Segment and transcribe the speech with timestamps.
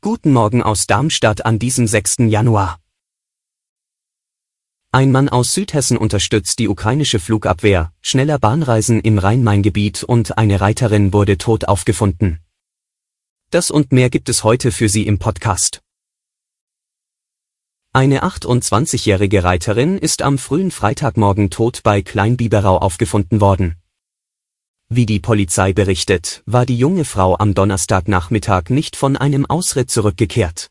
[0.00, 2.18] Guten Morgen aus Darmstadt an diesem 6.
[2.28, 2.78] Januar.
[4.92, 11.12] Ein Mann aus Südhessen unterstützt die ukrainische Flugabwehr, schneller Bahnreisen im Rhein-Main-Gebiet und eine Reiterin
[11.12, 12.38] wurde tot aufgefunden.
[13.50, 15.80] Das und mehr gibt es heute für Sie im Podcast.
[17.92, 23.79] Eine 28-jährige Reiterin ist am frühen Freitagmorgen tot bei Kleinbiberau aufgefunden worden.
[24.92, 30.68] Wie die Polizei berichtet, war die junge Frau am Donnerstagnachmittag nicht von einem Ausritt zurückgekehrt.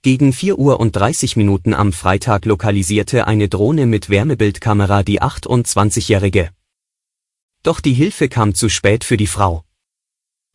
[0.00, 6.48] Gegen 4 Uhr und 30 Minuten am Freitag lokalisierte eine Drohne mit Wärmebildkamera die 28-jährige.
[7.62, 9.64] Doch die Hilfe kam zu spät für die Frau.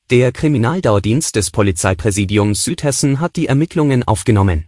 [0.09, 4.65] Der Kriminaldauerdienst des Polizeipräsidiums Südhessen hat die Ermittlungen aufgenommen.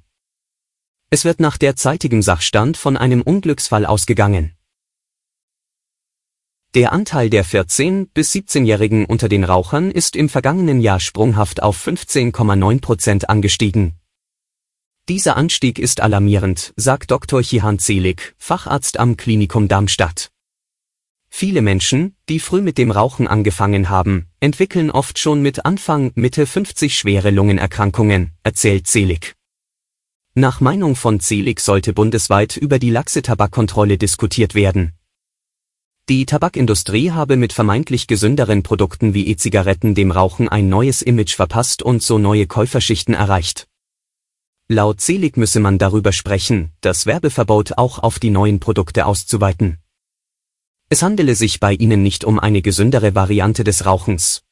[1.09, 4.56] Es wird nach derzeitigem Sachstand von einem Unglücksfall ausgegangen.
[6.75, 11.87] Der Anteil der 14- bis 17-Jährigen unter den Rauchern ist im vergangenen Jahr sprunghaft auf
[11.87, 13.95] 15,9 Prozent angestiegen.
[15.07, 17.41] Dieser Anstieg ist alarmierend, sagt Dr.
[17.41, 20.29] Chihan Zelig, Facharzt am Klinikum Darmstadt.
[21.29, 26.45] Viele Menschen, die früh mit dem Rauchen angefangen haben, entwickeln oft schon mit Anfang Mitte
[26.45, 29.35] 50 schwere Lungenerkrankungen, erzählt Zelig.
[30.33, 34.96] Nach Meinung von Zelig sollte bundesweit über die laxe Tabakkontrolle diskutiert werden.
[36.09, 41.83] Die Tabakindustrie habe mit vermeintlich gesünderen Produkten wie E-Zigaretten dem Rauchen ein neues Image verpasst
[41.83, 43.67] und so neue Käuferschichten erreicht.
[44.69, 49.79] Laut Zelig müsse man darüber sprechen, das Werbeverbot auch auf die neuen Produkte auszuweiten.
[50.87, 54.43] Es handele sich bei ihnen nicht um eine gesündere Variante des Rauchens.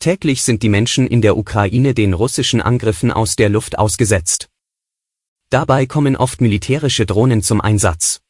[0.00, 4.48] Täglich sind die Menschen in der Ukraine den russischen Angriffen aus der Luft ausgesetzt.
[5.50, 8.23] Dabei kommen oft militärische Drohnen zum Einsatz.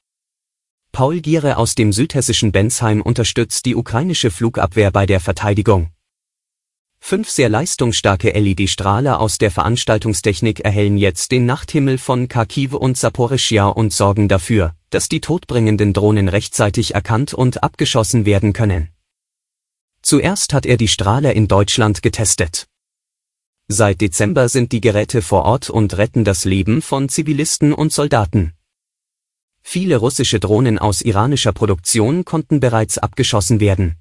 [0.95, 5.91] Paul Giere aus dem südhessischen Bensheim unterstützt die ukrainische Flugabwehr bei der Verteidigung.
[7.01, 13.67] Fünf sehr leistungsstarke LED-Strahler aus der Veranstaltungstechnik erhellen jetzt den Nachthimmel von Kharkiv und Saporischia
[13.67, 18.91] und sorgen dafür, dass die todbringenden Drohnen rechtzeitig erkannt und abgeschossen werden können.
[20.01, 22.69] Zuerst hat er die Strahler in Deutschland getestet.
[23.67, 28.53] Seit Dezember sind die Geräte vor Ort und retten das Leben von Zivilisten und Soldaten.
[29.67, 33.97] Viele russische Drohnen aus iranischer Produktion konnten bereits abgeschossen werden.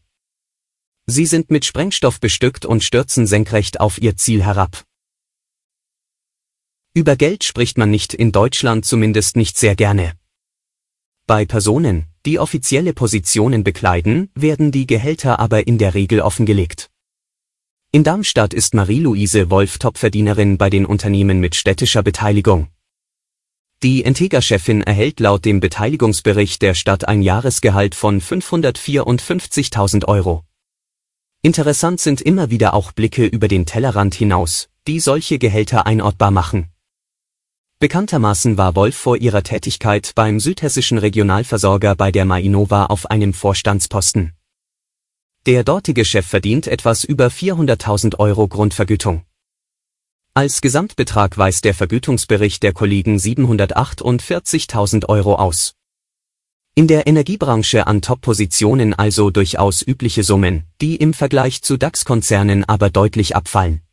[1.07, 4.83] Sie sind mit Sprengstoff bestückt und stürzen senkrecht auf ihr Ziel herab.
[6.93, 10.13] Über Geld spricht man nicht in Deutschland zumindest nicht sehr gerne.
[11.25, 16.91] Bei Personen, die offizielle Positionen bekleiden, werden die Gehälter aber in der Regel offengelegt.
[17.91, 22.67] In Darmstadt ist Marie-Louise Wolf Topverdienerin bei den Unternehmen mit städtischer Beteiligung.
[23.83, 30.45] Die Integra-Chefin erhält laut dem Beteiligungsbericht der Stadt ein Jahresgehalt von 554.000 Euro.
[31.41, 36.69] Interessant sind immer wieder auch Blicke über den Tellerrand hinaus, die solche Gehälter einortbar machen.
[37.79, 44.31] Bekanntermaßen war Wolf vor ihrer Tätigkeit beim südhessischen Regionalversorger bei der Mainova auf einem Vorstandsposten.
[45.45, 49.25] Der dortige Chef verdient etwas über 400.000 Euro Grundvergütung.
[50.35, 55.75] Als Gesamtbetrag weist der Vergütungsbericht der Kollegen 748.000 Euro aus.
[56.73, 62.89] In der Energiebranche an Top-Positionen also durchaus übliche Summen, die im Vergleich zu DAX-Konzernen aber
[62.89, 63.83] deutlich abfallen.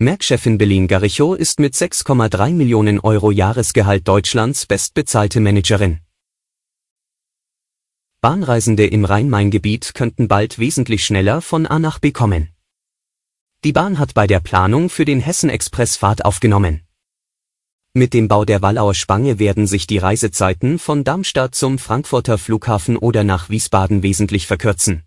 [0.00, 6.00] Merckchefin Garicho ist mit 6,3 Millionen Euro Jahresgehalt Deutschlands bestbezahlte Managerin.
[8.20, 12.48] Bahnreisende im Rhein-Main-Gebiet könnten bald wesentlich schneller von A nach B kommen.
[13.64, 16.82] Die Bahn hat bei der Planung für den Hessen-Express Fahrt aufgenommen.
[17.92, 22.96] Mit dem Bau der Wallauer Spange werden sich die Reisezeiten von Darmstadt zum Frankfurter Flughafen
[22.96, 25.02] oder nach Wiesbaden wesentlich verkürzen.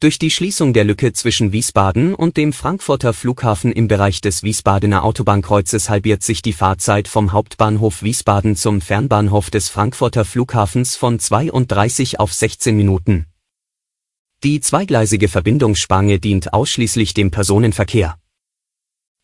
[0.00, 5.04] Durch die Schließung der Lücke zwischen Wiesbaden und dem Frankfurter Flughafen im Bereich des Wiesbadener
[5.04, 12.20] Autobahnkreuzes halbiert sich die Fahrzeit vom Hauptbahnhof Wiesbaden zum Fernbahnhof des Frankfurter Flughafens von 32
[12.20, 13.26] auf 16 Minuten.
[14.44, 18.18] Die zweigleisige Verbindungsspange dient ausschließlich dem Personenverkehr.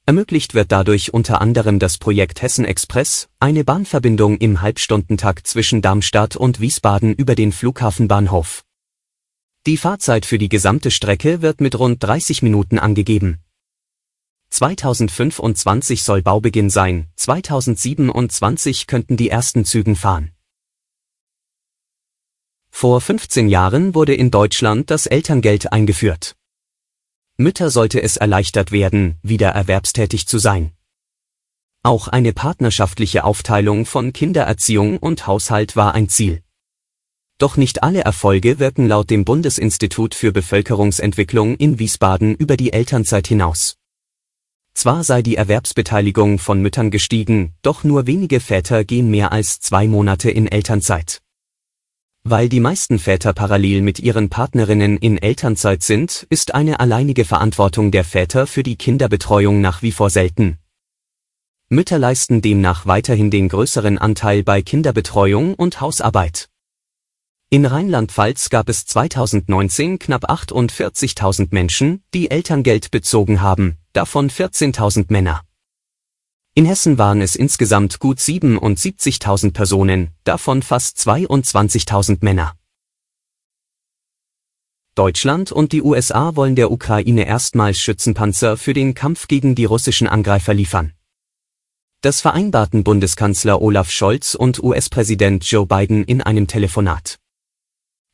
[0.06, 6.36] Ermöglicht wird dadurch unter anderem das Projekt Hessen Express, eine Bahnverbindung im Halbstundentakt zwischen Darmstadt
[6.36, 8.64] und Wiesbaden über den Flughafenbahnhof.
[9.66, 13.40] Die Fahrzeit für die gesamte Strecke wird mit rund 30 Minuten angegeben.
[14.48, 20.30] 2025 soll Baubeginn sein, 2027 könnten die ersten Zügen fahren.
[22.70, 26.36] Vor 15 Jahren wurde in Deutschland das Elterngeld eingeführt.
[27.36, 30.72] Mütter sollte es erleichtert werden, wieder erwerbstätig zu sein.
[31.82, 36.42] Auch eine partnerschaftliche Aufteilung von Kindererziehung und Haushalt war ein Ziel.
[37.38, 43.26] Doch nicht alle Erfolge wirken laut dem Bundesinstitut für Bevölkerungsentwicklung in Wiesbaden über die Elternzeit
[43.26, 43.76] hinaus.
[44.74, 49.88] Zwar sei die Erwerbsbeteiligung von Müttern gestiegen, doch nur wenige Väter gehen mehr als zwei
[49.88, 51.22] Monate in Elternzeit.
[52.22, 57.90] Weil die meisten Väter parallel mit ihren Partnerinnen in Elternzeit sind, ist eine alleinige Verantwortung
[57.90, 60.58] der Väter für die Kinderbetreuung nach wie vor selten.
[61.70, 66.48] Mütter leisten demnach weiterhin den größeren Anteil bei Kinderbetreuung und Hausarbeit.
[67.48, 75.42] In Rheinland-Pfalz gab es 2019 knapp 48.000 Menschen, die Elterngeld bezogen haben, davon 14.000 Männer.
[76.60, 82.54] In Hessen waren es insgesamt gut 77.000 Personen, davon fast 22.000 Männer.
[84.94, 90.06] Deutschland und die USA wollen der Ukraine erstmals Schützenpanzer für den Kampf gegen die russischen
[90.06, 90.92] Angreifer liefern.
[92.02, 97.16] Das vereinbarten Bundeskanzler Olaf Scholz und US-Präsident Joe Biden in einem Telefonat.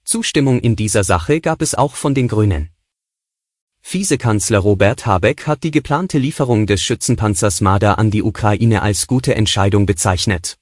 [0.05, 2.71] Zustimmung in dieser Sache gab es auch von den Grünen.
[3.89, 9.37] Vizekanzler Robert Habeck hat die geplante Lieferung des Schützenpanzers Marder an die Ukraine als gute
[9.37, 10.59] Entscheidung bezeichnet.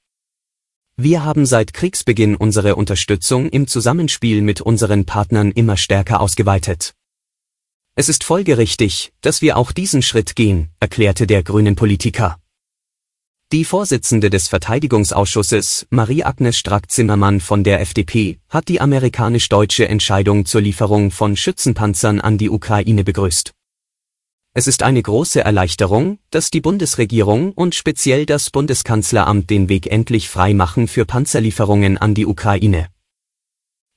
[0.95, 6.93] Wir haben seit Kriegsbeginn unsere Unterstützung im Zusammenspiel mit unseren Partnern immer stärker ausgeweitet.
[7.95, 12.37] Es ist folgerichtig, dass wir auch diesen Schritt gehen, erklärte der grünen Politiker.
[13.55, 21.09] Die Vorsitzende des Verteidigungsausschusses, Marie-Agnes Strack-Zimmermann von der FDP, hat die amerikanisch-deutsche Entscheidung zur Lieferung
[21.09, 23.53] von Schützenpanzern an die Ukraine begrüßt.
[24.53, 30.27] Es ist eine große Erleichterung, dass die Bundesregierung und speziell das Bundeskanzleramt den Weg endlich
[30.27, 32.89] frei machen für Panzerlieferungen an die Ukraine.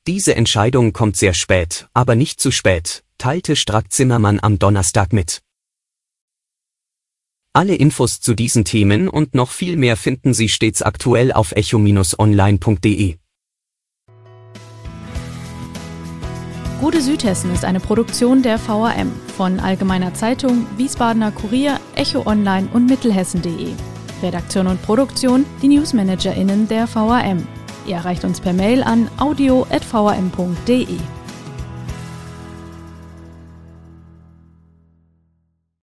[0.06, 5.40] Diese Entscheidung kommt sehr spät, aber nicht zu spät, teilte Strack-Zimmermann am Donnerstag mit.
[7.58, 13.16] Alle Infos zu diesen Themen und noch viel mehr finden Sie stets aktuell auf echo-online.de.
[16.80, 22.86] Gute Südhessen ist eine Produktion der VAM von Allgemeiner Zeitung, Wiesbadener Kurier, Echo Online und
[22.86, 23.72] Mittelhessen.de.
[24.22, 27.44] Redaktion und Produktion die NewsmanagerInnen der VAM.
[27.88, 30.86] Ihr erreicht uns per Mail an audio.vam.de.